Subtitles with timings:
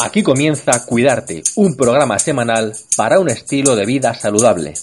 [0.00, 4.74] Aquí comienza Cuidarte, un programa semanal para un estilo de vida saludable.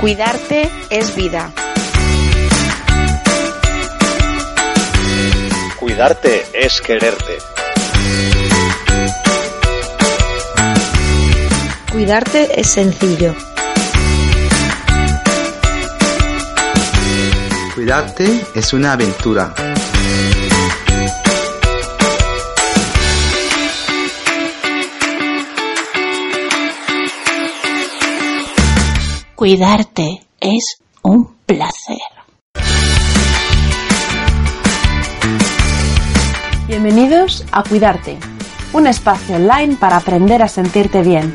[0.00, 1.54] Cuidarte es vida.
[5.78, 7.38] Cuidarte es quererte.
[11.92, 13.51] Cuidarte es sencillo.
[17.74, 19.54] Cuidarte es una aventura.
[29.34, 31.96] Cuidarte es un placer.
[36.68, 38.18] Bienvenidos a Cuidarte,
[38.74, 41.34] un espacio online para aprender a sentirte bien.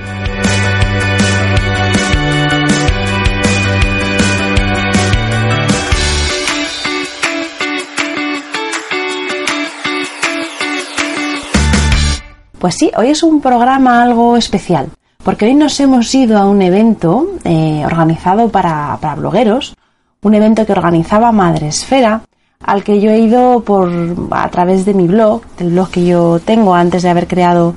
[12.61, 14.91] Pues sí, hoy es un programa algo especial,
[15.23, 19.75] porque hoy nos hemos ido a un evento eh, organizado para, para blogueros,
[20.21, 22.21] un evento que organizaba Madresfera,
[22.63, 23.89] al que yo he ido por
[24.29, 27.73] a través de mi blog, del blog que yo tengo antes de haber creado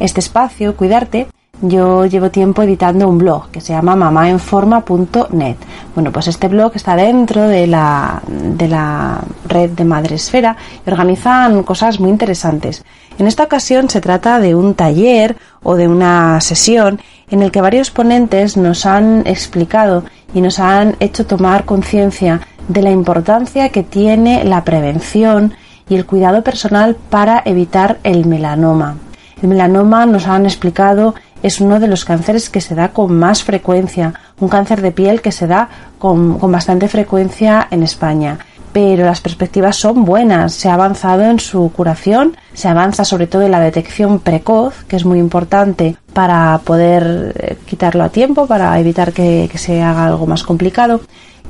[0.00, 1.28] este espacio, Cuidarte.
[1.60, 5.56] Yo llevo tiempo editando un blog que se llama mamaenforma.net.
[5.94, 11.62] Bueno, pues este blog está dentro de la, de la red de Madresfera y organizan
[11.62, 12.84] cosas muy interesantes.
[13.18, 17.60] En esta ocasión se trata de un taller o de una sesión en el que
[17.60, 23.82] varios ponentes nos han explicado y nos han hecho tomar conciencia de la importancia que
[23.82, 25.54] tiene la prevención
[25.88, 28.96] y el cuidado personal para evitar el melanoma.
[29.42, 33.44] El melanoma, nos han explicado, es uno de los cánceres que se da con más
[33.44, 35.68] frecuencia, un cáncer de piel que se da
[35.98, 38.38] con, con bastante frecuencia en España
[38.74, 40.52] pero las perspectivas son buenas.
[40.52, 44.96] Se ha avanzado en su curación, se avanza sobre todo en la detección precoz, que
[44.96, 50.06] es muy importante para poder eh, quitarlo a tiempo, para evitar que, que se haga
[50.06, 51.02] algo más complicado.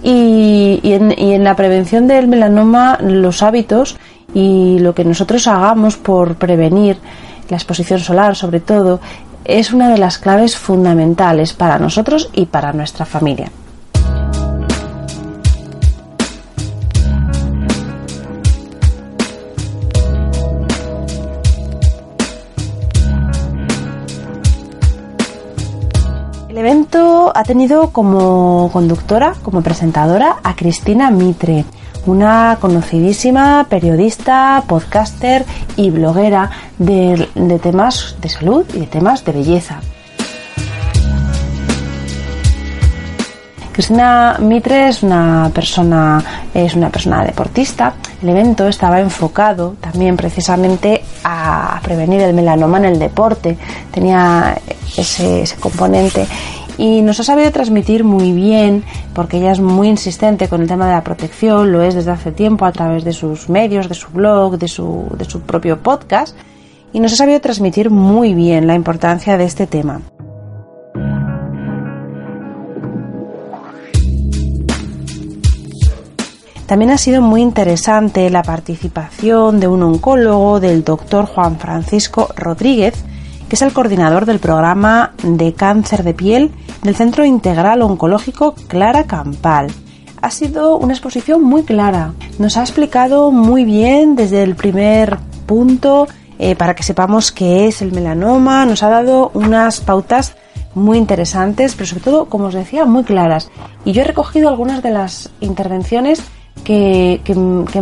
[0.02, 3.96] Y, en, y, en, la prevención del melanoma, los hábitos
[4.34, 6.98] y lo que nosotros hagamos por prevenir
[7.48, 9.00] la exposición solar, sobre todo,
[9.44, 13.50] es una de las claves fundamentales para nosotros y para nuestra familia.
[26.54, 31.64] El evento ha tenido como conductora, como presentadora, a Cristina Mitre,
[32.06, 35.44] una conocidísima periodista, podcaster
[35.74, 37.28] y bloguera de,
[37.60, 39.80] temas de salud y de temas de belleza.
[43.74, 46.22] Cristina Mitre es una persona
[46.54, 47.94] es una persona deportista.
[48.22, 53.58] El evento estaba enfocado también precisamente a prevenir el melanoma en el deporte.
[53.90, 54.56] Tenía
[54.96, 56.24] ese, ese componente
[56.78, 60.86] y nos ha sabido transmitir muy bien porque ella es muy insistente con el tema
[60.86, 64.08] de la protección, lo es desde hace tiempo a través de sus medios, de su
[64.10, 66.36] blog, de su, de su propio podcast
[66.92, 70.00] y nos ha sabido transmitir muy bien la importancia de este tema.
[76.66, 83.04] También ha sido muy interesante la participación de un oncólogo, del doctor Juan Francisco Rodríguez,
[83.48, 89.04] que es el coordinador del programa de cáncer de piel del Centro Integral Oncológico Clara
[89.04, 89.70] Campal.
[90.22, 92.14] Ha sido una exposición muy clara.
[92.38, 97.82] Nos ha explicado muy bien desde el primer punto eh, para que sepamos qué es
[97.82, 98.64] el melanoma.
[98.64, 100.34] Nos ha dado unas pautas
[100.74, 103.50] muy interesantes, pero sobre todo, como os decía, muy claras.
[103.84, 106.22] Y yo he recogido algunas de las intervenciones
[106.62, 107.20] que,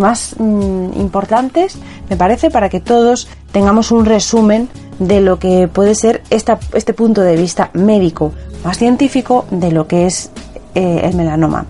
[0.01, 1.79] más mm, importantes
[2.09, 6.95] me parece para que todos tengamos un resumen de lo que puede ser esta, este
[6.95, 8.33] punto de vista médico,
[8.65, 10.31] más científico de lo que es
[10.75, 11.67] eh, el melanoma.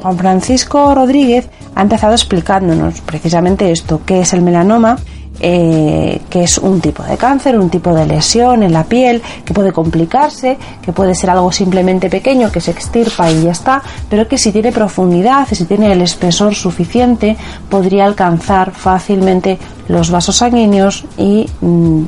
[0.00, 4.98] Juan Francisco Rodríguez ha empezado explicándonos precisamente esto, qué es el melanoma,
[5.40, 9.54] eh, que es un tipo de cáncer, un tipo de lesión en la piel, que
[9.54, 14.26] puede complicarse, que puede ser algo simplemente pequeño, que se extirpa y ya está, pero
[14.26, 17.36] que si tiene profundidad y si tiene el espesor suficiente,
[17.68, 19.58] podría alcanzar fácilmente
[19.88, 22.02] los vasos sanguíneos y mm,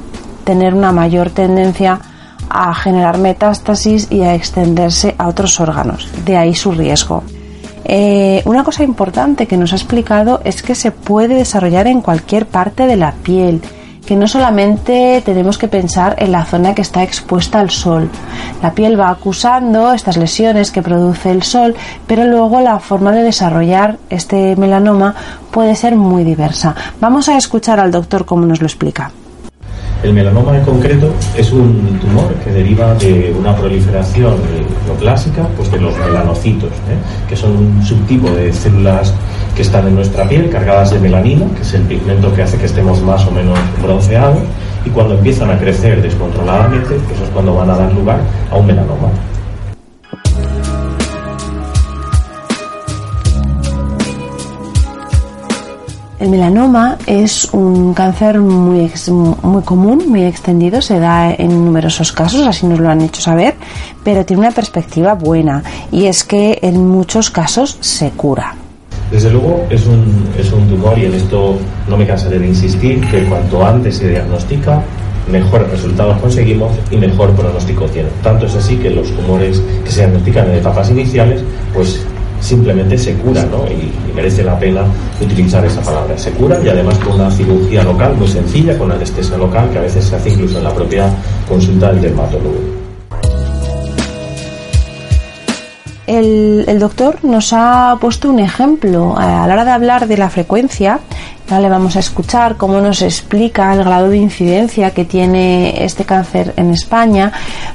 [0.44, 2.00] tener una mayor tendencia
[2.48, 6.08] a generar metástasis y a extenderse a otros órganos.
[6.24, 7.22] De ahí su riesgo.
[7.92, 12.46] Eh, una cosa importante que nos ha explicado es que se puede desarrollar en cualquier
[12.46, 13.60] parte de la piel,
[14.06, 18.08] que no solamente tenemos que pensar en la zona que está expuesta al sol.
[18.62, 21.74] La piel va acusando estas lesiones que produce el sol,
[22.06, 25.16] pero luego la forma de desarrollar este melanoma
[25.50, 26.76] puede ser muy diversa.
[27.00, 29.10] Vamos a escuchar al doctor cómo nos lo explica.
[30.02, 34.34] El melanoma en concreto es un tumor que deriva de una proliferación
[34.86, 37.28] neoclásica pues de los melanocitos, ¿eh?
[37.28, 39.12] que son un subtipo de células
[39.54, 42.64] que están en nuestra piel cargadas de melanina, que es el pigmento que hace que
[42.64, 44.38] estemos más o menos bronceados,
[44.86, 48.20] y cuando empiezan a crecer descontroladamente, eso es cuando van a dar lugar
[48.50, 49.10] a un melanoma.
[56.20, 58.92] El melanoma es un cáncer muy,
[59.42, 63.54] muy común, muy extendido, se da en numerosos casos, así nos lo han hecho saber,
[64.04, 68.54] pero tiene una perspectiva buena y es que en muchos casos se cura.
[69.10, 71.56] Desde luego es un, es un tumor y en esto
[71.88, 74.82] no me cansaré de insistir que cuanto antes se diagnostica,
[75.32, 78.10] mejores resultados conseguimos y mejor pronóstico tiene.
[78.22, 82.04] Tanto es así que los tumores que se diagnostican en etapas iniciales, pues
[82.40, 83.64] simplemente se cura, ¿no?
[83.66, 84.82] Y, merece la pena
[85.20, 86.18] utilizar esa palabra.
[86.18, 89.82] Se cura y además con una cirugía local muy sencilla, con anestesia local, que a
[89.82, 91.08] veces se hace incluso en la propia
[91.48, 92.80] consulta del dermatólogo.
[96.06, 100.98] El, doctor nos ha puesto un ejemplo a la hora de hablar de la frecuencia
[101.58, 106.54] le vamos a escuchar cómo nos explica el grado de incidencia que tiene este cáncer
[106.56, 107.32] en España,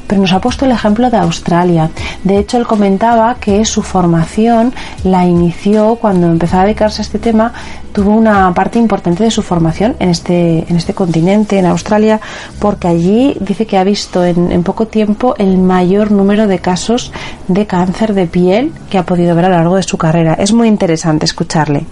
[0.07, 1.89] pero nos ha puesto el ejemplo de Australia.
[2.23, 4.73] De hecho, él comentaba que su formación
[5.03, 7.51] la inició cuando empezó a dedicarse a este tema,
[7.91, 12.21] tuvo una parte importante de su formación en este, en este continente, en Australia,
[12.59, 17.11] porque allí dice que ha visto en, en poco tiempo el mayor número de casos
[17.47, 20.35] de cáncer de piel que ha podido ver a lo largo de su carrera.
[20.35, 21.85] Es muy interesante escucharle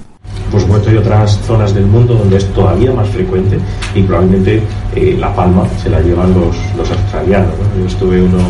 [0.52, 3.58] por supuesto hay otras zonas del mundo donde es todavía más frecuente
[3.96, 4.62] y probablemente
[4.96, 7.54] eh, la palma se la llevan los, los australianos.
[7.80, 8.44] Yo estuve unos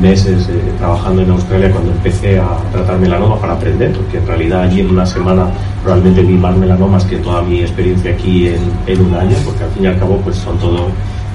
[0.00, 4.62] meses eh, trabajando en Australia cuando empecé a tratar melanoma para aprender, porque en realidad
[4.62, 5.46] allí en una semana
[5.82, 9.70] probablemente vi más melanomas que toda mi experiencia aquí en, en un año, porque al
[9.70, 10.86] fin y al cabo pues son todo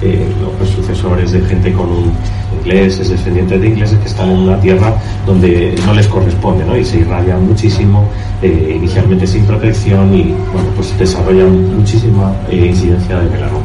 [0.02, 0.26] eh,
[0.60, 2.12] los sucesores de gente con un
[2.58, 4.94] inglés, es descendiente de ingleses que están en una tierra
[5.26, 6.76] donde no les corresponde, ¿no?
[6.76, 8.08] Y se irradian muchísimo,
[8.42, 13.64] eh, inicialmente sin protección y, bueno, pues desarrollan muchísima eh, incidencia de melanoma.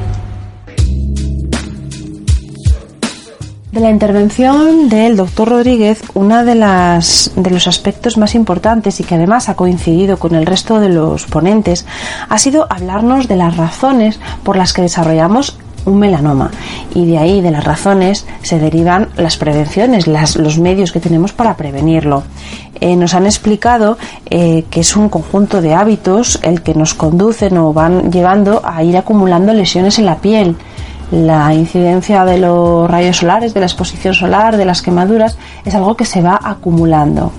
[3.72, 9.16] De la intervención del doctor Rodríguez, uno de, de los aspectos más importantes y que
[9.16, 11.88] además ha coincidido con el resto de los ponentes
[12.30, 16.52] ha sido hablarnos de las razones por las que desarrollamos un melanoma
[16.94, 21.56] y de ahí de las razones se derivan las prevenciones, los medios que tenemos para
[21.56, 22.24] prevenirlo.
[22.80, 23.98] Eh, nos han explicado
[24.30, 28.84] eh, que es un conjunto de hábitos el que nos conducen o van llevando a
[28.84, 30.56] ir acumulando lesiones en la piel.
[31.12, 35.96] La incidencia de los rayos solares, de la exposición solar, de las quemaduras, es algo
[35.96, 37.32] que se va acumulando.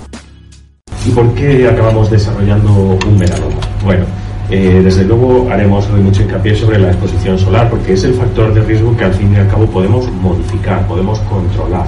[1.06, 3.56] ¿Y por qué acabamos desarrollando un melanoma?
[3.84, 4.06] Bueno,
[4.54, 8.54] eh, desde luego haremos hoy mucho hincapié sobre la exposición solar porque es el factor
[8.54, 11.86] de riesgo que al fin y al cabo podemos modificar, podemos controlar.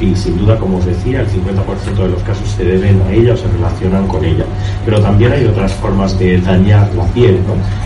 [0.00, 3.34] Y sin duda, como os decía, el 50% de los casos se deben a ella
[3.34, 4.46] o se relacionan con ella.
[4.86, 7.38] Pero también hay otras formas de dañar la piel,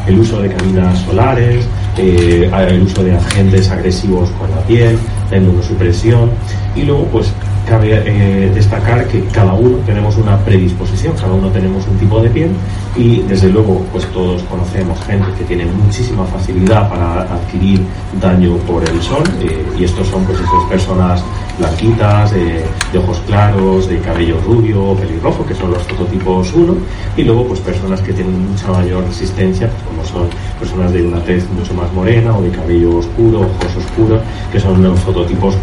[0.07, 1.67] El uso de caminas solares,
[1.99, 4.97] eh, el uso de agentes agresivos con la piel,
[5.29, 6.31] la inmunosupresión
[6.77, 7.33] y luego pues
[7.67, 12.31] cabe eh, destacar que cada uno tenemos una predisposición, cada uno tenemos un tipo de
[12.31, 12.51] piel
[12.97, 17.81] y desde luego pues todos conocemos gente que tiene muchísima facilidad para adquirir
[18.21, 21.23] daño por el sol eh, y estos son pues esas personas
[21.61, 22.65] blanquitas, de,
[22.99, 26.75] ojos claros, de cabello rubio, pelirrojo, que son los fototipos 1
[27.17, 31.21] y luego pues personas que tienen mucha mayor resistencia, pues, como son personas de una
[31.23, 35.55] tez mucho más morena o de cabello oscuro, ojos oscuros, que son los fototipos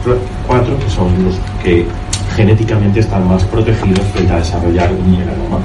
[0.48, 1.86] 4, que son los que
[2.36, 5.60] genéticamente están más protegidos frente a desarrollar un melanoma.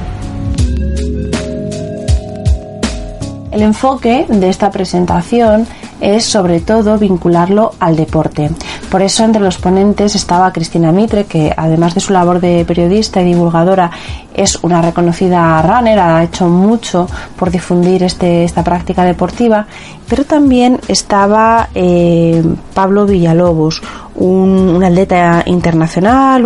[3.50, 5.66] El enfoque de esta presentación
[6.02, 8.50] es sobre todo vincularlo al deporte.
[8.90, 13.22] Por eso entre los ponentes estaba Cristina Mitre, que además de su labor de periodista
[13.22, 13.90] y divulgadora
[14.34, 17.06] es una reconocida runner, ha hecho mucho
[17.36, 19.66] por difundir este, esta práctica deportiva,
[20.08, 22.42] pero también estaba eh,
[22.74, 23.80] Pablo Villalobos,
[24.16, 26.44] un, atleta internacional,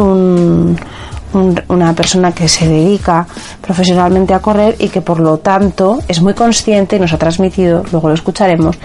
[1.68, 3.26] una persona que se dedica
[3.60, 7.84] profesionalmente a correr y que por lo tanto es muy consciente y nos ha transmitido,
[7.92, 8.78] luego lo escucharemos,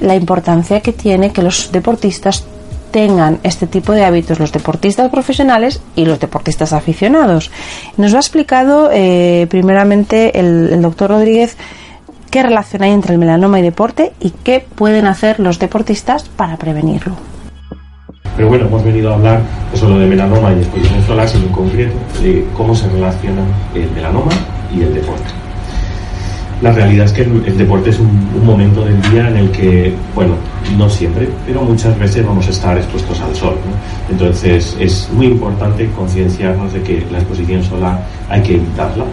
[0.00, 2.44] la importancia que tiene que los deportistas
[2.90, 7.50] tengan este tipo de hábitos los deportistas profesionales y los deportistas aficionados.
[7.96, 11.56] Nos ha explicado eh, primeramente el, doctor Rodríguez
[12.30, 16.56] qué relación hay entre el melanoma y deporte y qué pueden hacer los deportistas para
[16.56, 17.37] prevenirlo.
[18.38, 19.42] Pero bueno, hemos venido a hablar
[19.72, 23.90] no solo de melanoma y exposición solar, sino en concreto de cómo se relacionan el
[23.90, 24.30] melanoma
[24.72, 25.26] y el deporte.
[26.62, 30.34] La realidad es que el, deporte es un, momento del día en el que, bueno,
[30.76, 33.56] no siempre, pero muchas veces vamos a estar expuestos al sol.
[34.08, 39.04] Entonces es muy importante concienciarnos de que la exposición solar hay que evitarla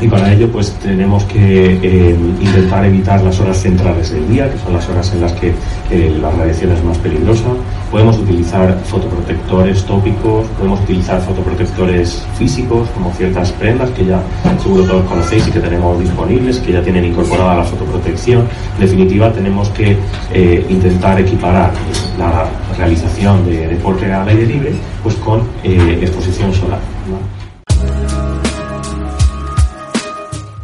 [0.00, 4.58] y para ello pues tenemos que eh, intentar evitar las horas centrales del día, que
[4.58, 5.52] son las horas en las que
[5.90, 7.44] eh, la radiación es más peligrosa.
[7.90, 14.22] Podemos utilizar fotoprotectores tópicos, podemos utilizar fotoprotectores físicos, como ciertas prendas que ya
[14.62, 18.46] seguro todos conocéis y que tenemos disponibles, que ya tienen incorporada la fotoprotección.
[18.76, 19.96] En definitiva, tenemos que
[20.32, 21.72] eh, intentar equiparar
[22.18, 26.80] la realización de deporte al aire libre pues con exposición solar.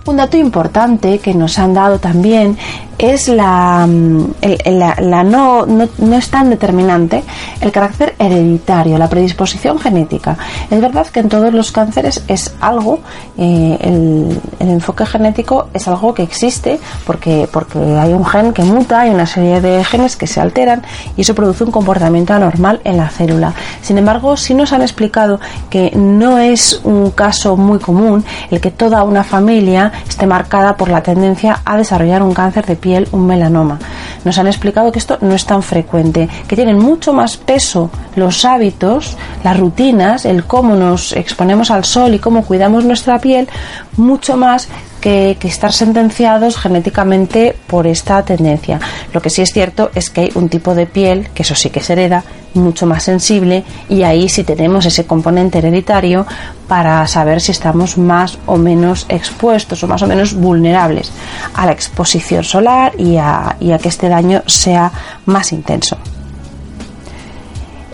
[0.06, 2.56] Un dato importante que nos han dado también
[2.98, 4.34] es la, mm,
[4.66, 7.22] la, no, no, es tan determinante
[7.60, 10.36] el carácter hereditario, la predisposición genética.
[10.70, 13.00] Es verdad que en todos los cánceres es algo,
[13.36, 18.62] eh, el, el, enfoque genético es algo que existe porque, porque hay un gen que
[18.62, 20.82] muta, hay una serie de genes que se alteran
[21.16, 23.54] y eso produce un comportamiento anormal en la célula.
[23.82, 28.70] Sin embargo, sí nos han explicado que no es un caso muy común el que
[28.70, 33.26] toda una familia esté marcada por la tendencia a desarrollar un cáncer de piel, un
[33.26, 33.78] melanoma.
[34.24, 38.44] Nos han explicado que esto no es tan frecuente, que tienen mucho más peso los
[38.44, 43.48] hábitos, las rutinas, el cómo nos exponemos al sol y cómo cuidamos nuestra piel,
[43.96, 44.68] mucho más
[45.06, 48.80] que, estar sentenciados genéticamente por esta tendencia.
[49.12, 51.70] Lo que sí es cierto es que hay un tipo de piel, que eso sí
[51.70, 56.26] que se hereda, mucho más sensible y ahí sí tenemos ese componente hereditario
[56.66, 61.12] para saber si estamos más o menos expuestos o más o menos vulnerables
[61.54, 64.90] a la exposición solar y a que este daño sea
[65.26, 65.98] más intenso.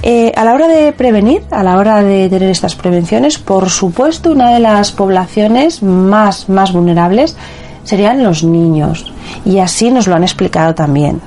[0.04, 4.32] Eh, a la hora de prevenir, a la hora de tener estas prevenciones, por supuesto,
[4.32, 7.36] una de las poblaciones más, más vulnerables
[7.84, 9.12] serían los niños.
[9.44, 11.20] Y así nos lo han explicado también.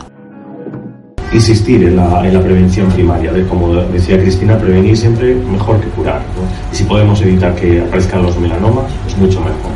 [1.31, 6.21] Insistir en la, prevención primaria, de, como decía Cristina, prevenir siempre mejor que curar.
[6.71, 9.71] Y si podemos evitar que aparezcan los melanomas, pues mucho mejor.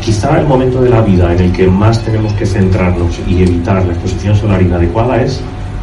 [0.00, 3.84] Quizá el momento de la vida en el que más tenemos que centrarnos y evitar
[3.84, 5.40] la exposición solar inadecuada es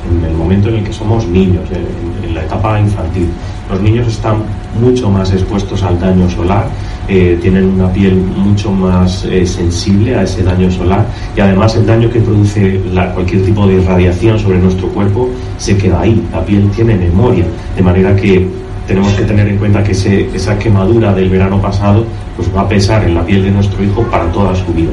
[0.07, 3.27] en el momento en el que somos niños, en, la etapa infantil.
[3.71, 4.43] Los niños están
[4.79, 6.67] mucho más expuestos al daño solar,
[7.07, 11.87] eh, tienen una piel mucho más eh, sensible a ese daño solar y además el
[11.87, 12.81] daño que produce
[13.15, 16.23] cualquier tipo de radiación sobre nuestro cuerpo se queda ahí.
[16.31, 18.47] La piel tiene memoria, de manera que
[18.87, 23.03] tenemos que tener en cuenta que esa quemadura del verano pasado pues va a pesar
[23.03, 24.91] en la piel de nuestro hijo para toda su vida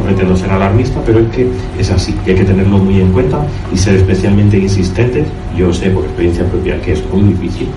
[0.00, 1.46] pretendo ser alarmista, pero es que
[1.78, 5.26] es así, y hay que tenerlo muy en cuenta y ser especialmente insistentes.
[5.56, 7.68] Yo sé por experiencia propia que es muy difícil,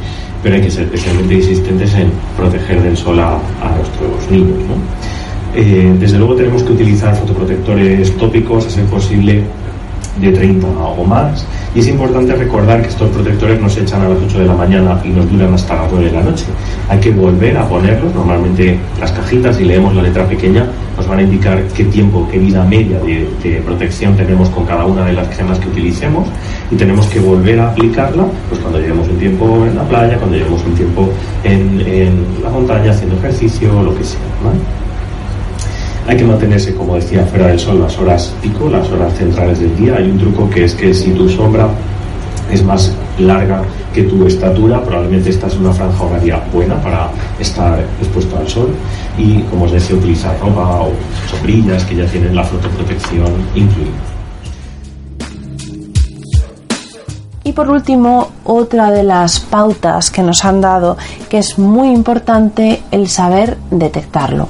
[0.41, 3.39] pero hay que ser especialmente insistentes en proteger del sol a,
[3.75, 4.59] nuestros niños.
[5.55, 9.43] Eh, desde luego tenemos que utilizar fotoprotectores tópicos, a ser posible
[10.19, 11.45] de 30 o más.
[11.75, 14.53] Y es importante recordar que estos protectores no se echan a las 8 de la
[14.53, 16.45] mañana y nos duran hasta las 9 de la noche.
[16.87, 18.15] Hay que volver a ponerlos.
[18.15, 20.65] Normalmente las cajitas, si leemos la letra pequeña,
[20.95, 25.05] nos van a indicar qué tiempo, qué vida media de, protección tenemos con cada una
[25.05, 26.27] de las cremas que utilicemos
[26.71, 30.37] y tenemos que volver a aplicarla pues cuando llevemos un tiempo en la playa, cuando
[30.37, 31.09] llevemos un tiempo
[31.43, 34.19] en, la montaña haciendo ejercicio o lo que sea.
[36.07, 39.75] Hay que mantenerse, como decía, fuera del sol las horas pico, las horas centrales del
[39.75, 39.95] día.
[39.97, 41.67] Hay un truco que es que si tu sombra
[42.51, 47.09] es más larga que tu estatura, probablemente esta es una franja horaria buena para
[47.39, 48.69] estar expuesto al sol
[49.17, 50.91] y, como os decía, utilizar ropa o
[51.31, 53.89] sombrillas que ya tienen la fotoprotección incluida.
[57.43, 60.97] Y por último, otra de las pautas que nos han dado,
[61.29, 64.49] que es muy importante el saber detectarlo.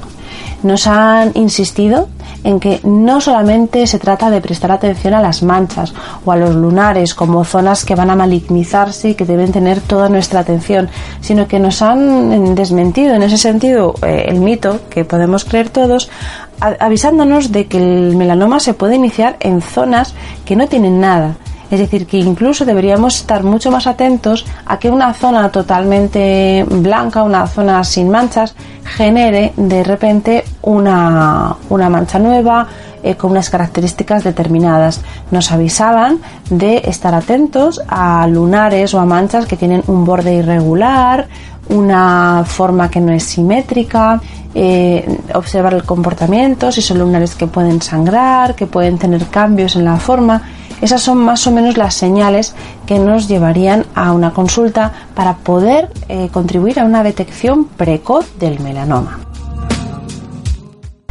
[0.66, 2.08] Nos han insistido
[2.42, 5.94] en que no solamente se trata de prestar atención a las manchas
[6.24, 10.08] o a los lunares como zonas que van a malignizarse y que deben tener toda
[10.08, 10.88] nuestra atención,
[11.20, 16.10] sino que nos han desmentido en ese sentido eh, el mito que podemos creer todos
[16.58, 21.36] avisándonos de que el melanoma se puede iniciar en zonas que no tienen nada.
[21.70, 27.22] Es decir, que incluso deberíamos estar mucho más atentos a que una zona totalmente blanca,
[27.22, 28.54] una zona sin manchas,
[28.84, 32.68] genere de repente una, mancha nueva
[33.02, 35.00] eh, con unas características determinadas.
[35.32, 36.18] Nos avisaban
[36.50, 41.26] de estar atentos a lunares o a manchas que tienen un borde irregular,
[41.68, 44.20] una forma que no es simétrica,
[44.54, 49.84] eh, observar el comportamiento, si son lunares que pueden sangrar, que pueden tener cambios en
[49.84, 50.42] la forma.
[50.80, 52.54] Esas son más o menos las señales
[52.86, 58.60] que nos llevarían a una consulta para poder eh, contribuir a una detección precoz del
[58.60, 59.20] melanoma.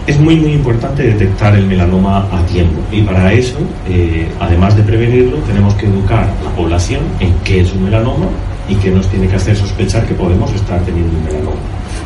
[0.06, 3.58] Es muy muy importante detectar el melanoma a tiempo y para eso,
[3.90, 8.28] eh, además de prevenirlo, tenemos que educar a la población en qué es un melanoma
[8.70, 11.58] y qué nos tiene que hacer sospechar que podemos estar teniendo un melanoma.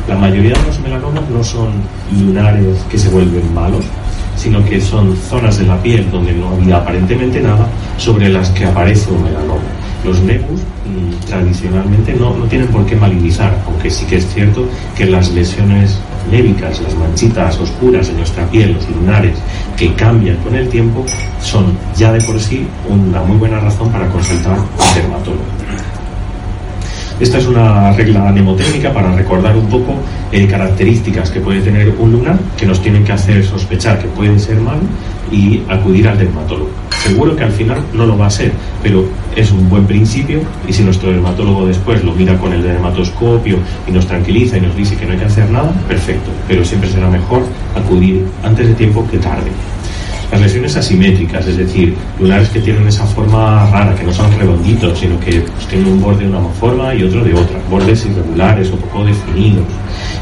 [0.08, 1.68] La mayoría de los melanomas no son
[2.10, 3.84] lunares que se vuelven malos,
[4.40, 7.68] sino que son zonas de la piel donde no había aparentemente nada
[7.98, 9.60] sobre las que aparece un melanoma.
[10.02, 14.64] Los nebus mm, tradicionalmente no, no tienen por qué malignizar, aunque sí que es cierto
[14.96, 15.98] que las lesiones
[16.30, 19.36] nébicas, las manchitas oscuras en nuestra piel, los lunares,
[19.76, 21.04] que cambian con el tiempo,
[21.42, 25.44] son ya de por sí una muy buena razón para consultar a un dermatólogo.
[27.20, 29.94] Esta es una regla mnemotécnica para recordar un poco
[30.32, 34.38] eh, características que puede tener un lunar que nos tienen que hacer sospechar que puede
[34.38, 34.80] ser malo
[35.30, 36.70] y acudir al dermatólogo.
[37.04, 39.04] Seguro que al final no lo va a ser, pero
[39.36, 43.90] es un buen principio y si nuestro dermatólogo después lo mira con el dermatoscopio y
[43.90, 47.10] nos tranquiliza y nos dice que no hay que hacer nada, perfecto, pero siempre será
[47.10, 47.42] mejor
[47.76, 49.50] acudir antes de tiempo que tarde.
[50.30, 54.98] Las lesiones asimétricas, es decir, lunares que tienen esa forma rara, que no son redonditos,
[54.98, 58.70] sino que pues, tienen un borde de una forma y otro de otra, bordes irregulares
[58.70, 59.64] o poco definidos,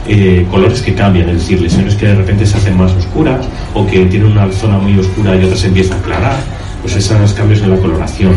[0.07, 3.87] eh, colores que cambian, es decir, lesiones que de repente se hacen más oscuras o
[3.87, 6.37] que tienen una zona muy oscura y otra se empieza a aclarar
[6.81, 8.37] pues esos cambios en la coloración.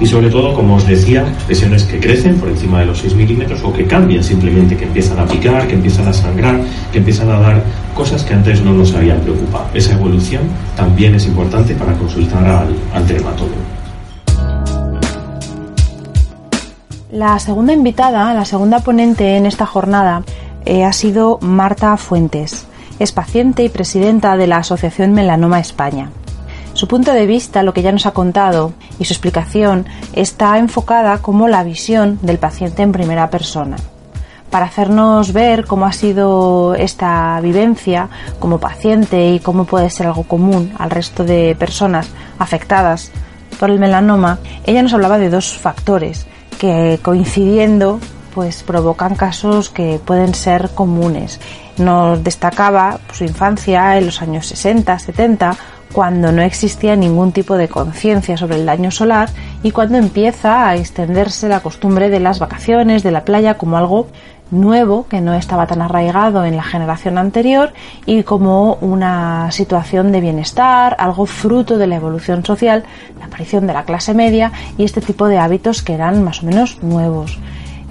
[0.00, 3.60] Y sobre todo, como os decía, lesiones que crecen por encima de los 6 milímetros
[3.62, 6.60] o que cambian simplemente, que empiezan a picar, que empiezan a sangrar,
[6.90, 7.62] que empiezan a dar
[7.94, 9.66] cosas que antes no nos habían preocupado.
[9.74, 10.42] Esa evolución
[10.76, 13.56] también es importante para consultar al, al dermatólogo.
[17.10, 20.22] La segunda invitada, la segunda ponente en esta jornada,
[20.64, 22.66] eh, ha sido Marta Fuentes.
[22.98, 26.10] Es paciente y presidenta de la Asociación Melanoma España.
[26.72, 31.18] Su punto de vista, lo que ya nos ha contado, y su explicación está enfocada
[31.18, 33.76] como la visión del paciente en primera persona
[34.52, 40.24] para hacernos ver cómo ha sido esta vivencia como paciente y cómo puede ser algo
[40.24, 43.10] común al resto de personas afectadas
[43.58, 46.26] por el melanoma, ella nos hablaba de dos factores
[46.58, 47.98] que coincidiendo
[48.34, 51.40] pues provocan casos que pueden ser comunes.
[51.78, 55.56] Nos destacaba su infancia en los años 60, 70
[55.92, 59.28] cuando no existía ningún tipo de conciencia sobre el daño solar
[59.62, 64.08] y cuando empieza a extenderse la costumbre de las vacaciones, de la playa, como algo
[64.52, 67.72] nuevo que no estaba tan arraigado en la generación anterior
[68.06, 72.84] y como una situación de bienestar, algo fruto de la evolución social,
[73.18, 76.46] la aparición de la clase media y este tipo de hábitos que eran más o
[76.46, 77.38] menos nuevos.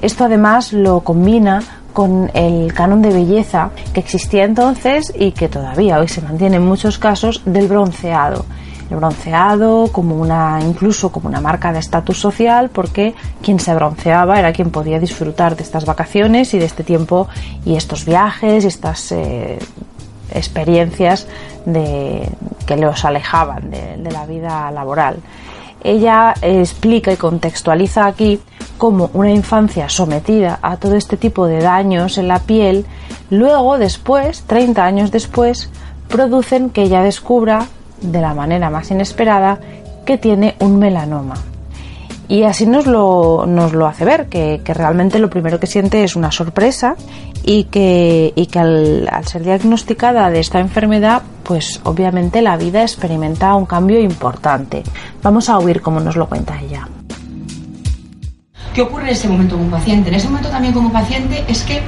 [0.01, 1.61] Esto además lo combina
[1.93, 6.65] con el canon de belleza que existía entonces y que todavía hoy se mantiene en
[6.65, 8.45] muchos casos del bronceado.
[8.91, 14.37] El bronceado como una incluso como una marca de estatus social porque quien se bronceaba
[14.37, 17.29] era quien podía disfrutar de estas vacaciones y de este tiempo
[17.63, 19.59] y estos viajes y estas eh,
[20.33, 21.25] experiencias
[21.65, 22.29] de,
[22.65, 25.21] que los alejaban de la vida laboral.
[25.83, 28.41] Ella explica y contextualiza aquí
[28.77, 32.85] cómo una infancia sometida a todo este tipo de daños en la piel,
[33.29, 35.69] luego después, 30 años después,
[36.09, 37.67] producen que ella descubra
[38.01, 39.59] de la manera más inesperada
[40.05, 41.35] que tiene un melanoma.
[42.27, 46.15] Y así nos lo, nos lo hace ver, que, realmente lo primero que siente es
[46.15, 46.95] una sorpresa
[47.43, 53.53] y que, y que al, ser diagnosticada de esta enfermedad, pues obviamente la vida experimenta
[53.55, 54.81] un cambio importante.
[55.21, 56.87] Vamos a oír cómo nos lo cuenta ella.
[58.73, 60.07] ¿Qué ocurre en ese momento como paciente?
[60.07, 61.81] En ese momento también como paciente es que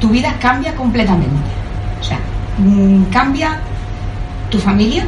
[0.00, 1.50] tu vida cambia completamente.
[2.00, 2.18] O sea,
[2.56, 3.60] mm, cambia
[4.48, 5.04] tu familia,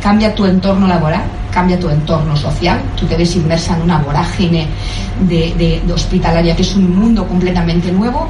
[0.00, 4.66] cambia tu entorno laboral, cambia tu entorno social, tú te ves inmersa en una vorágine
[5.28, 8.28] de, hospitalaria que es un mundo completamente nuevo,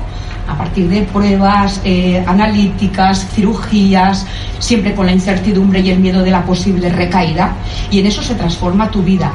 [0.48, 4.26] a partir de pruebas eh, analíticas, cirugías,
[4.58, 7.52] siempre con la incertidumbre y el miedo de la posible recaída,
[7.90, 9.30] y en eso se transforma tu vida.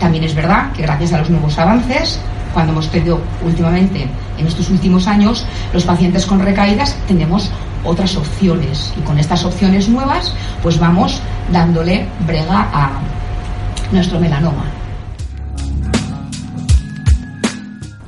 [0.00, 2.18] También es verdad que gracias a los nuevos avances,
[2.54, 7.50] cuando hemos tenido últimamente, en estos últimos años, los pacientes con recaídas tenemos
[7.88, 11.20] otras opciones y con estas opciones nuevas pues vamos
[11.52, 12.90] dándole brega a
[13.92, 14.64] nuestro melanoma.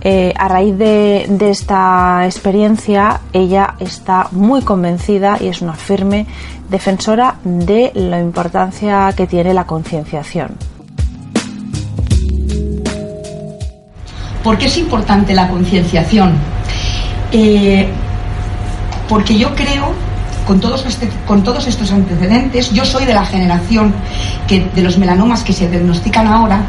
[0.03, 6.27] Eh, a raíz de, de, esta experiencia, ella está muy convencida y es una firme
[6.71, 10.57] defensora de la importancia que tiene la concienciación.
[14.43, 16.33] ¿Por qué es importante la concienciación?
[17.31, 17.87] Eh,
[19.11, 19.92] porque yo creo,
[20.46, 23.92] con todos, este, con todos estos antecedentes, yo soy de la generación
[24.49, 26.62] de los melanomas que se diagnostican ahora,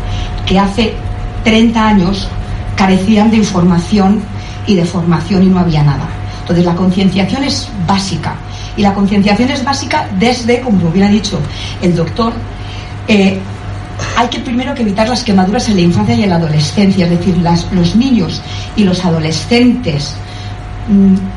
[0.47, 0.95] que hace
[1.43, 2.27] 30 años
[2.75, 4.23] carecían de información
[4.65, 6.09] y de formación y no había nada.
[6.41, 8.33] Entonces la concienciación es básica.
[8.75, 11.39] Y la concienciación es básica desde, como bien ha dicho
[11.83, 12.33] el doctor,
[13.07, 13.37] eh,
[14.17, 17.11] hay que primero que evitar las quemaduras en la infancia y en la adolescencia, es
[17.11, 18.41] decir, las, los niños
[18.75, 20.15] y los adolescentes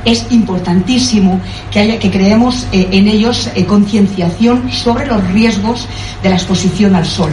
[0.04, 1.40] es importantísimo
[1.70, 5.86] que, haya, que creemos eh, en ellos eh, concienciación sobre los riesgos
[6.22, 7.30] de la exposición al sol.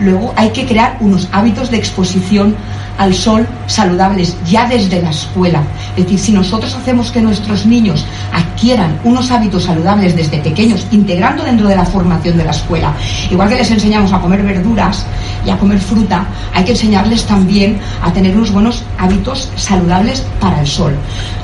[0.00, 2.56] Luego hay que crear unos hábitos de exposición
[2.98, 5.62] al sol saludables ya desde la escuela.
[5.96, 11.44] Es decir, si nosotros hacemos que nuestros niños adquieran unos hábitos saludables desde pequeños, integrando
[11.44, 12.94] dentro de la formación de la escuela,
[13.30, 15.06] igual que les enseñamos a comer verduras
[15.46, 20.60] y a comer fruta, hay que enseñarles también a tener unos buenos hábitos saludables para
[20.60, 20.94] el sol.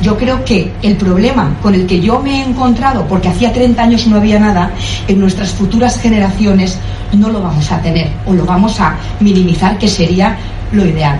[0.00, 3.82] Yo creo que el problema con el que yo me he encontrado, porque hacía 30
[3.82, 4.70] años no había nada,
[5.06, 6.78] en nuestras futuras generaciones
[7.12, 10.36] no lo vamos a tener o lo vamos a minimizar, que sería
[10.72, 11.18] lo ideal.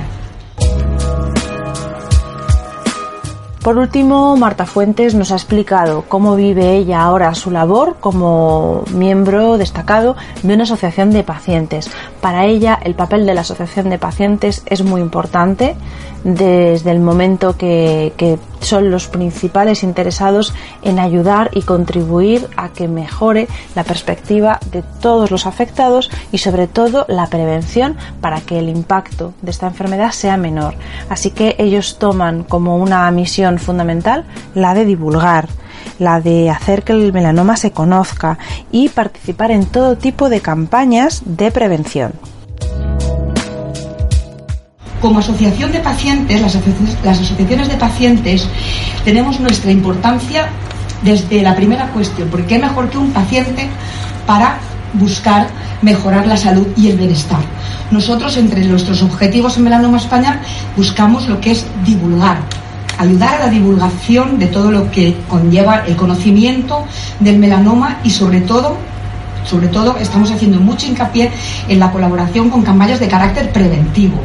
[3.63, 9.59] Por último, Marta Fuentes nos ha explicado cómo vive ella ahora su labor como miembro
[9.59, 11.91] destacado de una asociación de pacientes.
[12.21, 15.77] Para ella, el papel de la asociación de pacientes es muy importante
[16.35, 22.89] desde el momento que, que, son los principales interesados en ayudar y contribuir a que
[22.89, 28.69] mejore la perspectiva de todos los afectados y sobre todo la prevención para que el
[28.69, 30.75] impacto de esta enfermedad sea menor.
[31.09, 35.49] Así que ellos toman como una misión fundamental la de divulgar
[35.99, 38.39] la de hacer que el melanoma se conozca
[38.71, 42.13] y participar en todo tipo de campañas de prevención.
[45.01, 48.49] Como asociación de pacientes, las asociaciones, de pacientes,
[49.05, 50.49] tenemos nuestra importancia
[51.03, 53.69] desde la primera cuestión, porque qué mejor que un paciente
[54.27, 54.59] para
[54.95, 55.49] buscar
[55.83, 57.41] mejorar la salud y el bienestar.
[57.91, 60.41] Nosotros, entre nuestros objetivos en Melanoma España,
[60.77, 62.39] buscamos lo que es divulgar,
[62.99, 66.85] ayudar a la divulgación de todo lo que conlleva el conocimiento
[67.21, 68.77] del melanoma y sobre todo
[69.49, 71.31] sobre todo estamos haciendo mucho hincapié
[71.69, 74.21] en la colaboración con campañas de carácter preventivo.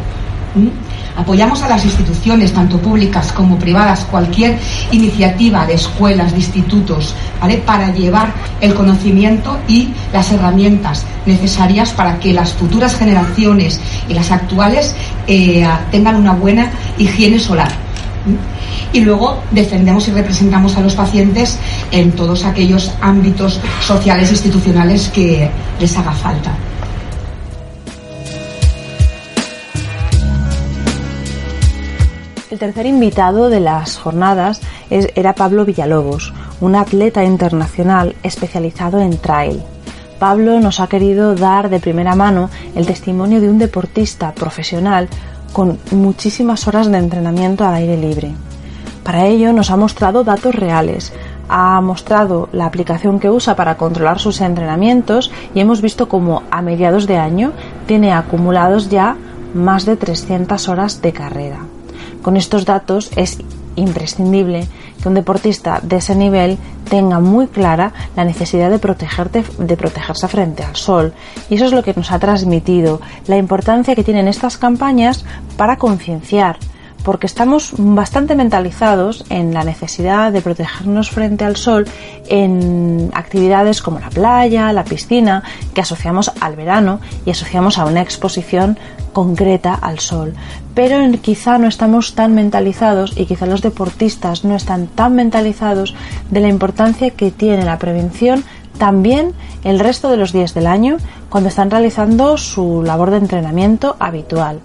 [1.16, 4.58] Apoyamos a las instituciones, tanto públicas como privadas, cualquier
[4.92, 7.58] iniciativa de escuelas, de institutos, ¿vale?
[7.58, 14.32] para llevar el conocimiento y las herramientas necesarias para que las futuras generaciones y las
[14.32, 14.96] actuales
[15.28, 17.72] eh, tengan una buena higiene solar.
[18.92, 21.60] Y luego defendemos y representamos a los pacientes
[21.92, 26.56] en todos aquellos ámbitos sociales e institucionales que les haga falta.
[32.54, 34.62] El tercer invitado de las jornadas
[34.92, 39.64] era Pablo Villalobos, un atleta internacional especializado en trail.
[40.20, 45.10] Pablo nos ha querido dar de primera mano el testimonio de un deportista profesional
[45.52, 48.34] con muchísimas horas de entrenamiento al aire libre.
[49.04, 51.12] Para ello nos ha mostrado datos reales,
[51.50, 56.62] ha mostrado la aplicación que usa para controlar sus entrenamientos y hemos visto cómo a
[56.62, 57.52] mediados de año
[57.88, 59.18] tiene acumulados ya
[59.56, 61.73] más de 300 horas de carrera.
[62.24, 63.38] Con estos datos es
[63.76, 64.68] imprescindible
[65.02, 66.58] que un deportista de ese nivel
[66.90, 71.14] tenga muy clara la necesidad de, protegerse frente al sol.
[71.50, 75.26] Y eso es lo que nos ha transmitido, la importancia que tienen estas campañas
[75.58, 76.58] para concienciar,
[77.04, 81.86] porque estamos bastante mentalizados en la necesidad de protegernos frente al sol
[82.30, 88.02] en actividades como la playa, la piscina, que asociamos al verano y asociamos a una
[88.02, 88.78] exposición
[89.12, 90.34] concreta al sol.
[90.76, 95.94] Pero quizá no estamos tan mentalizados y quizá los deportistas no están tan mentalizados
[96.32, 98.44] de la importancia que tiene la prevención
[98.78, 99.34] también
[99.64, 100.98] el resto de los días del año
[101.30, 104.60] cuando están realizando su labor de entrenamiento habitual.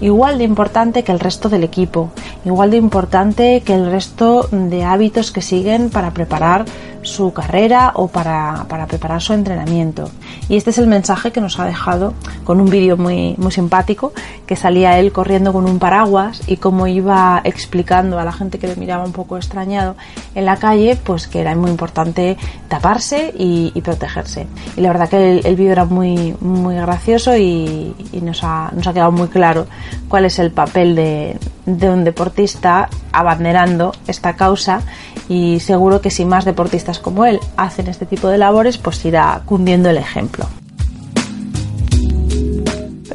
[0.00, 2.10] igual de importante que el resto del equipo,
[2.44, 6.64] igual de importante que el resto de hábitos que siguen para preparar
[7.04, 10.10] su carrera o para, para preparar su entrenamiento.
[10.48, 12.14] Y este es el mensaje que nos ha dejado
[12.44, 14.12] con un vídeo muy, muy simpático
[14.46, 18.66] que salía él corriendo con un paraguas y cómo iba explicando a la gente que
[18.66, 19.96] le miraba un poco extrañado
[20.34, 22.36] en la calle, pues que era muy importante
[22.68, 24.46] taparse y, protegerse.
[24.76, 28.92] Y la verdad que el, vídeo era muy, muy gracioso y, nos, ha, nos ha
[28.94, 29.66] quedado muy claro
[30.08, 31.36] cuál es el papel de,
[31.66, 34.80] de un deportista abanderando esta causa
[35.28, 39.42] y seguro que si más deportistas como él hacen este tipo de labores, pues irá
[39.44, 40.46] cundiendo el ejemplo.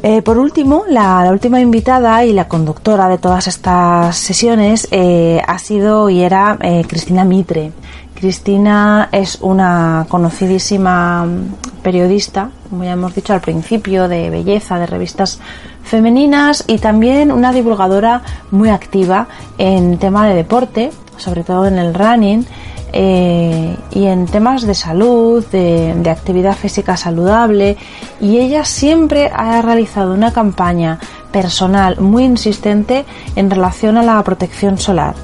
[0.02, 5.58] Eh, por último, la, última invitada y la conductora de todas estas sesiones eh, ha
[5.58, 7.72] sido y era eh, Cristina Mitre.
[8.14, 11.26] Cristina es una conocidísima
[11.82, 15.38] periodista, como ya hemos dicho al principio, de belleza, de revistas
[15.82, 19.26] femeninas y también una divulgadora muy activa
[19.58, 22.46] en tema de deporte, sobre todo en el running
[22.92, 27.76] eh, y en temas de salud, de, de, actividad física saludable
[28.20, 30.98] y ella siempre ha realizado una campaña
[31.32, 33.04] personal muy insistente
[33.36, 35.14] en relación a la protección solar.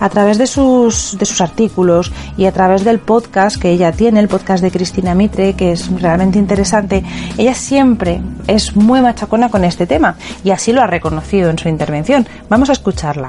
[0.00, 4.20] A través de sus, de sus artículos y a través del podcast que ella tiene,
[4.20, 7.02] el podcast de Cristina Mitre, que es realmente interesante,
[7.36, 11.68] ella siempre es muy machacona con este tema y así lo ha reconocido en su
[11.68, 12.28] intervención.
[12.48, 13.28] Vamos a escucharla.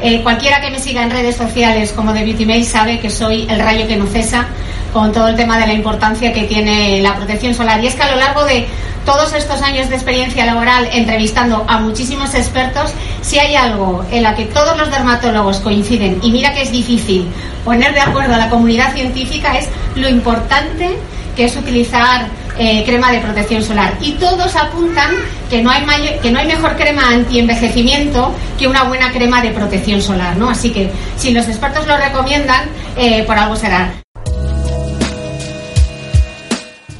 [0.00, 3.46] Eh, cualquiera que me siga en redes sociales como de Beauty Mail sabe que soy
[3.48, 4.46] el rayo que no cesa
[4.92, 7.82] con todo el tema de la importancia que tiene la protección solar.
[7.82, 8.66] Y es que a lo largo de
[9.04, 14.34] todos estos años de experiencia laboral entrevistando a muchísimos expertos, si hay algo en la
[14.34, 17.26] que todos los dermatólogos coinciden, y mira que es difícil
[17.64, 20.96] poner de acuerdo a la comunidad científica, es lo importante
[21.34, 22.26] que es utilizar
[22.58, 23.94] eh, crema de protección solar.
[24.00, 25.14] Y todos apuntan
[25.48, 25.84] que no hay,
[26.22, 30.36] que no hay mejor crema anti-envejecimiento que una buena crema de protección solar.
[30.36, 30.50] ¿no?
[30.50, 33.92] Así que si los expertos lo recomiendan, eh, por algo será.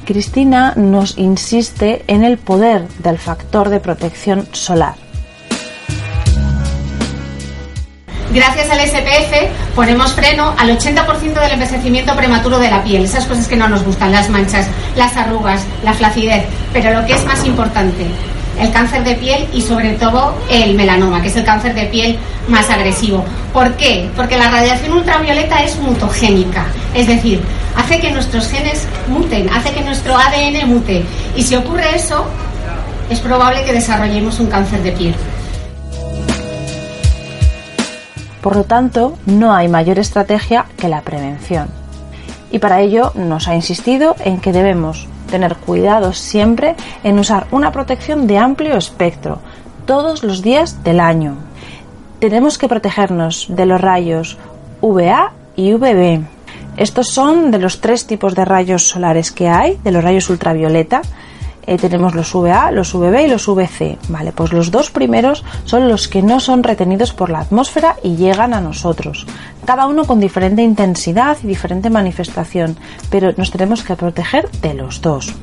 [0.05, 5.08] Cristina nos insiste en el poder del factor de protección solar.
[8.33, 13.49] Gracias al SPF ponemos freno al 80% del envejecimiento prematuro de la piel, esas cosas
[13.49, 17.45] que no nos gustan, las manchas, las arrugas, la flacidez, pero lo que es más
[17.45, 18.07] importante,
[18.61, 22.19] el cáncer de piel y sobre todo el melanoma, que es el cáncer de piel
[22.49, 23.25] más agresivo.
[23.53, 24.11] ¿Por qué?
[24.17, 27.41] Porque la radiación ultravioleta es mutogénica, es decir,
[27.77, 31.05] hace que nuestros genes muten, hace que nuestro ADN mute.
[31.37, 32.27] Y si ocurre eso,
[33.09, 35.15] es probable que desarrollemos un cáncer de piel.
[38.43, 41.69] Por lo tanto, no hay mayor estrategia que la prevención.
[42.51, 46.75] Y para ello nos ha insistido en que debemos tener cuidado siempre
[47.05, 49.41] en usar una protección de amplio espectro,
[49.87, 51.37] todos los días del año.
[52.21, 54.39] Tenemos que protegernos de los rayos
[54.81, 56.25] UVA y UVB.
[56.77, 61.03] Estos son de los tres tipos de rayos solares que hay, de los rayos ultravioleta,
[61.69, 63.99] eh, tenemos los VA, los VB y los VC.
[64.09, 68.17] Vale, pues los dos primeros son los que no son retenidos por la atmósfera y
[68.17, 69.27] llegan a nosotros.
[69.67, 72.79] Cada uno con diferente intensidad y diferente manifestación,
[73.11, 75.35] pero nos tenemos que proteger de los dos.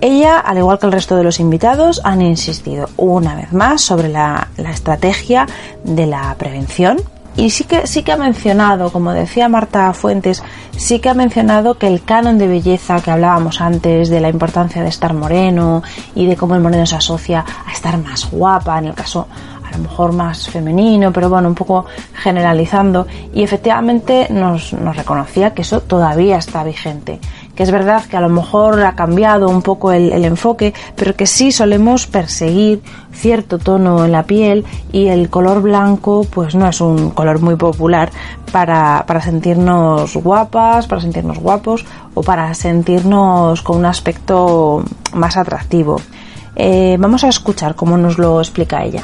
[0.00, 4.08] Ella, al igual que el resto de los invitados, han insistido una vez más sobre
[4.08, 5.46] la, la estrategia
[5.84, 6.98] de la prevención
[7.38, 10.42] y sí que, sí que ha mencionado, como decía Marta Fuentes,
[10.76, 14.82] sí que ha mencionado que el canon de belleza que hablábamos antes, de la importancia
[14.82, 15.84] de estar moreno
[16.16, 19.28] y de cómo el moreno se asocia a estar más guapa, en el caso
[19.64, 25.54] a lo mejor más femenino, pero bueno, un poco generalizando, y efectivamente nos, nos reconocía
[25.54, 27.20] que eso todavía está vigente
[27.58, 31.26] que es verdad que a lo mejor ha cambiado un poco el, enfoque, pero que
[31.26, 32.80] sí solemos perseguir
[33.12, 37.56] cierto tono en la piel y el color blanco pues no es un color muy
[37.56, 38.12] popular
[38.52, 46.00] para, sentirnos guapas, para sentirnos guapos o para sentirnos con un aspecto más atractivo.
[46.54, 49.02] Eh, vamos a escuchar cómo nos lo explica ella.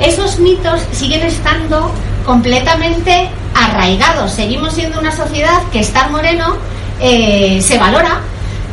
[0.00, 1.90] Esos mitos siguen estando
[2.24, 4.32] completamente arraigados.
[4.32, 6.56] Seguimos siendo una sociedad que estar moreno
[7.00, 8.20] eh, se valora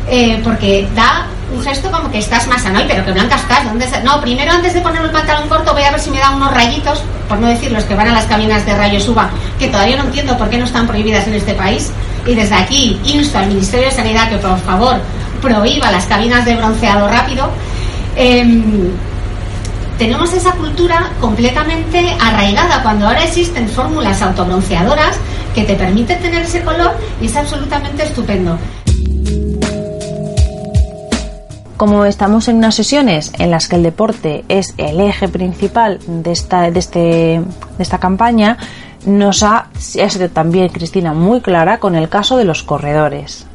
[0.09, 3.63] eh, porque da un gesto como que estás más sano, pero que blanca estás.
[3.65, 6.31] ¿dónde No, primero antes de poner el pantalón corto voy a ver si me da
[6.31, 9.67] unos rayitos, por no decir los que van a las cabinas de rayos UVA, que
[9.67, 11.91] todavía no entiendo por qué no están prohibidas en este país.
[12.25, 14.99] Y desde aquí insto al Ministerio de Sanidad que por favor
[15.41, 17.49] prohíba las cabinas de bronceado rápido.
[18.15, 18.91] Em,
[19.97, 25.17] tenemos esa cultura completamente arraigada cuando ahora existen fórmulas autobronceadoras
[25.55, 28.57] que te permiten tener ese color y es absolutamente estupendo.
[31.77, 36.31] Como estamos en unas sesiones en las que el deporte es el eje principal de
[36.31, 38.57] esta, de este, de esta campaña,
[39.05, 43.45] nos ha, ha sido también, Cristina, muy clara con el caso de los corredores.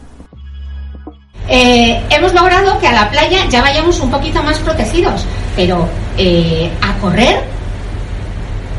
[1.48, 5.26] Eh, hemos logrado que a la playa ya vayamos un poquito más protegidos,
[5.56, 7.42] pero eh, a correr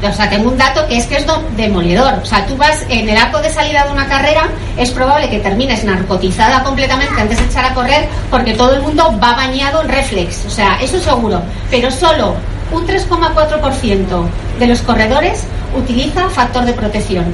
[0.10, 2.16] o sea, tengo un dato que es que es demoledor.
[2.22, 5.40] O sea, tú vas en el arco de salida de una carrera, es probable que
[5.40, 9.90] termines narcotizada completamente antes de echar a correr porque todo el mundo va bañado en
[9.90, 10.46] reflex.
[10.46, 11.42] O sea, eso seguro.
[11.70, 12.36] Pero solo
[12.72, 14.26] un 3,4%
[14.60, 15.44] de los corredores
[15.76, 17.26] utiliza factor de protección.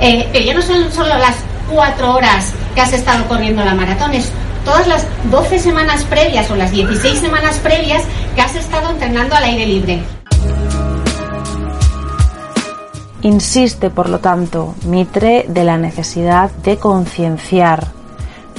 [0.00, 1.36] Eh, pero ya no son solo las
[1.70, 4.30] cuatro horas que has estado corriendo la maratón, es
[4.68, 8.02] todas las 12 semanas previas o las 16 semanas previas
[8.34, 10.02] que has estado entrenando al aire libre.
[13.22, 17.86] Insiste, por lo tanto, Mitre de la necesidad de concienciar.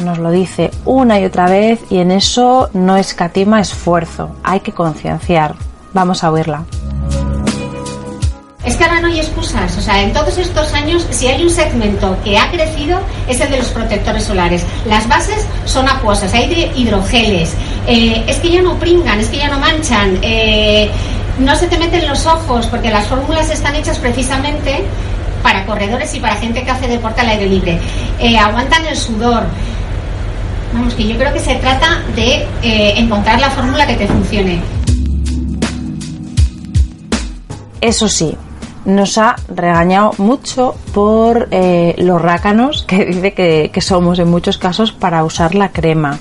[0.04, 4.32] Nos lo dice una y otra vez y en eso no escatima esfuerzo.
[4.44, 5.54] Hay que concienciar.
[5.94, 6.66] Vamos a oírla.
[8.70, 9.76] Es que ahora no hay excusas.
[9.78, 13.50] O sea, en todos estos años, si hay un segmento que ha crecido, es el
[13.50, 14.64] de los protectores solares.
[14.86, 17.56] Las bases son acuosas, hay hidrogeles.
[17.88, 20.20] Eh, es que ya no pringan, es que ya no manchan.
[20.22, 20.88] Eh,
[21.40, 24.84] no se te meten los ojos porque las fórmulas están hechas precisamente
[25.42, 27.80] para corredores y para gente que hace deporte al aire libre.
[28.20, 29.46] Eh, aguantan el sudor.
[30.74, 32.46] Vamos, que yo creo que se trata de
[33.00, 34.62] encontrar la fórmula que te funcione.
[37.82, 38.38] Eso sí,
[38.90, 44.92] nos ha regañado mucho por eh, los rácanos que dice que somos en muchos casos
[44.92, 46.20] para usar la crema.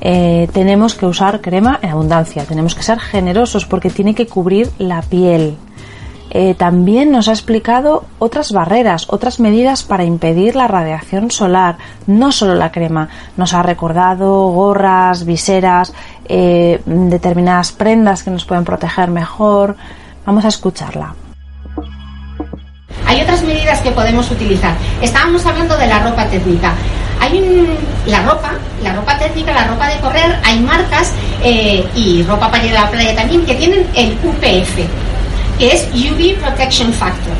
[0.00, 4.70] Eh, tenemos que usar crema en abundancia, tenemos que ser generosos porque tiene que cubrir
[4.78, 5.56] la piel.
[6.30, 12.30] Eh, también nos ha explicado otras barreras, otras medidas para impedir la radiación solar, no
[12.30, 13.08] solo la crema.
[13.36, 15.94] Nos ha recordado gorras, viseras,
[16.28, 19.76] determinadas prendas que nos pueden proteger mejor.
[20.26, 21.14] Vamos a escucharla.
[23.06, 24.74] Hay otras medidas que podemos utilizar.
[25.00, 26.74] Estábamos hablando de la ropa técnica.
[27.20, 27.40] Hay
[28.06, 32.64] la ropa, la ropa técnica, la ropa de correr, hay marcas eh, y ropa para
[32.64, 34.76] ir a la playa también que tienen el UPF,
[35.58, 37.32] que es UV Protection Factor.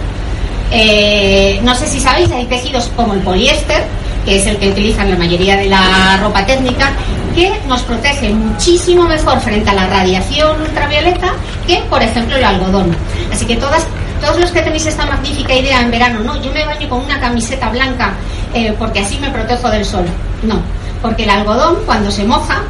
[0.71, 3.85] Eh, no sé si sabéis, hay tejidos como el poliéster,
[4.25, 6.91] que es el que utilizan la mayoría de la ropa técnica,
[7.35, 11.33] que nos protege muchísimo mejor frente a la radiación ultravioleta
[11.67, 12.97] que, por ejemplo, el algodón.
[13.33, 13.87] Así que todas
[14.21, 17.21] todos los que tenéis esta magnífica idea en verano, no, yo me baño con una
[17.21, 18.15] camiseta blanca
[18.55, 20.05] eh, porque así me protejo del sol.
[20.43, 20.61] No,
[21.03, 22.63] porque el algodón cuando se moja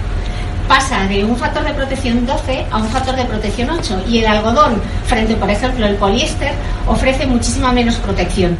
[0.68, 4.26] pasa de un factor de protección 12 a un factor de protección 8 y el
[4.26, 6.52] algodón frente, por ejemplo, el poliéster
[6.86, 8.58] ofrece muchísima menos protección.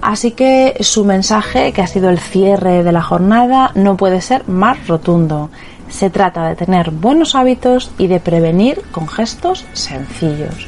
[0.00, 4.46] Así que su mensaje, que ha sido el cierre de la jornada, no puede ser
[4.46, 5.50] más rotundo.
[5.94, 10.66] Se trata de tener buenos hábitos y de prevenir con gestos sencillos.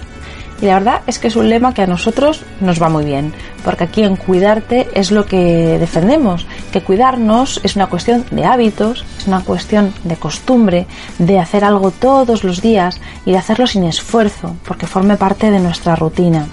[0.63, 3.35] Y la verdad es que es un lema que a nosotros nos va muy bien,
[3.65, 9.05] porque aquí en Cuidarte es lo que defendemos, que cuidarnos es una cuestión de hábitos,
[9.19, 10.87] es una cuestión de costumbre,
[11.19, 15.59] de hacer algo todos los días y de hacerlo sin esfuerzo, porque forme parte de
[15.59, 16.47] nuestra rutina.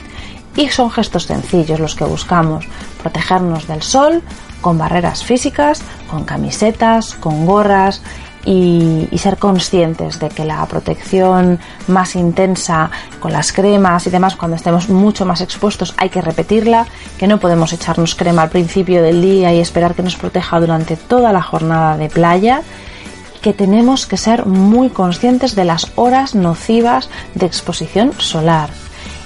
[0.55, 2.65] Y son gestos sencillos los que buscamos,
[3.03, 4.23] protegernos del sol
[4.61, 8.01] con barreras físicas, con camisetas, con gorras
[8.45, 14.57] y, ser conscientes de que la protección más intensa con las cremas y demás, cuando
[14.57, 16.85] estemos mucho más expuestos, hay que repetirla,
[17.17, 20.97] que no podemos echarnos crema al principio del día y esperar que nos proteja durante
[20.97, 22.63] toda la jornada de playa
[23.43, 28.69] que tenemos que ser muy conscientes de las horas nocivas de exposición solar.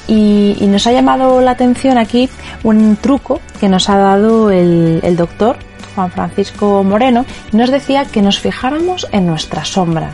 [0.07, 2.29] Y, nos ha llamado la atención aquí
[2.63, 5.57] un truco que nos ha dado el, doctor
[5.97, 10.11] Juan Francisco Moreno, nos decía que nos fijáramos en nuestra sombra.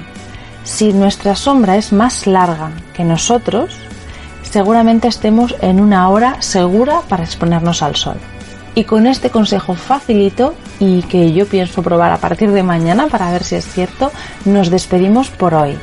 [0.63, 3.76] Si nuestra sombra es más larga que nosotros,
[4.50, 8.15] seguramente estemos en una hora segura para exponernos al sol.
[8.76, 13.30] Y con este consejo facilito y que yo pienso probar a partir de mañana para
[13.30, 14.10] ver si es cierto,
[14.46, 15.78] nos despedimos por hoy.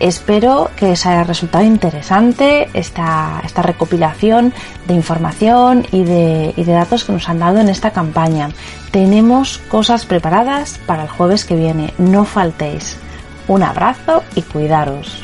[0.00, 4.52] Espero que os haya resultado interesante esta, esta recopilación
[4.86, 8.50] de información y de, y de datos que nos han dado en esta campaña.
[8.90, 12.96] Tenemos cosas preparadas para el jueves que viene, no faltéis.
[13.48, 15.22] Un abrazo y cuidaros.